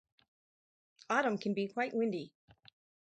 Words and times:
Autumn 1.11 1.37
can 1.37 1.53
be 1.53 1.67
quite 1.67 1.93
windy. 1.93 2.33